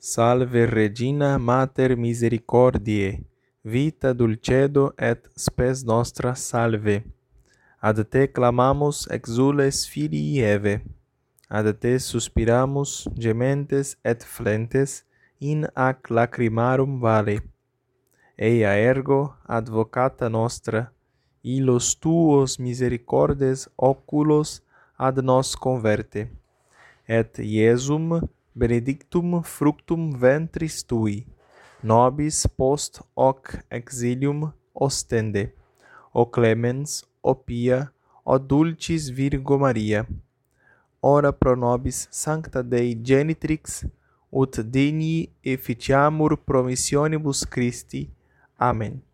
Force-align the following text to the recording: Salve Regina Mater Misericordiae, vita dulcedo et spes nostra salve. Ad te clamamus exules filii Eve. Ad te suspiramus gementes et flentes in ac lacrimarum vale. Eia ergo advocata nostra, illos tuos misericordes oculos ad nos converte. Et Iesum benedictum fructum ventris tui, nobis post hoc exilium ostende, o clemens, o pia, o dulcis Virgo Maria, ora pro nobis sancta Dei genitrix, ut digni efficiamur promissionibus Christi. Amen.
Salve 0.00 0.64
Regina 0.64 1.40
Mater 1.40 1.96
Misericordiae, 1.96 3.20
vita 3.64 4.12
dulcedo 4.14 4.94
et 4.96 5.28
spes 5.36 5.82
nostra 5.82 6.36
salve. 6.36 7.02
Ad 7.82 8.04
te 8.06 8.28
clamamus 8.28 9.08
exules 9.10 9.88
filii 9.90 10.38
Eve. 10.38 10.76
Ad 11.50 11.72
te 11.82 11.98
suspiramus 11.98 13.08
gementes 13.18 13.96
et 14.04 14.22
flentes 14.22 15.02
in 15.40 15.66
ac 15.74 16.06
lacrimarum 16.14 17.00
vale. 17.02 17.40
Eia 18.38 18.78
ergo 18.78 19.34
advocata 19.48 20.28
nostra, 20.28 20.92
illos 21.42 21.96
tuos 21.98 22.60
misericordes 22.60 23.66
oculos 23.76 24.62
ad 24.96 25.18
nos 25.18 25.56
converte. 25.56 26.30
Et 27.08 27.34
Iesum 27.42 28.20
benedictum 28.58 29.40
fructum 29.44 30.10
ventris 30.18 30.82
tui, 30.82 31.26
nobis 31.80 32.44
post 32.58 33.00
hoc 33.14 33.54
exilium 33.70 34.52
ostende, 34.74 35.52
o 36.12 36.26
clemens, 36.26 37.04
o 37.22 37.34
pia, 37.36 37.92
o 38.24 38.36
dulcis 38.36 39.08
Virgo 39.08 39.58
Maria, 39.58 40.04
ora 41.00 41.32
pro 41.32 41.54
nobis 41.54 42.08
sancta 42.10 42.62
Dei 42.62 42.98
genitrix, 43.00 43.84
ut 44.30 44.60
digni 44.60 45.30
efficiamur 45.44 46.36
promissionibus 46.36 47.44
Christi. 47.44 48.10
Amen. 48.58 49.07